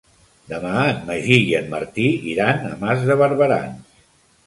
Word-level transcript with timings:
Demà 0.53 0.71
en 0.93 1.03
Magí 1.09 1.37
i 1.51 1.53
en 1.61 1.71
Martí 1.75 2.09
iran 2.35 2.67
a 2.73 2.75
Mas 2.83 3.09
de 3.11 3.23
Barberans. 3.25 3.97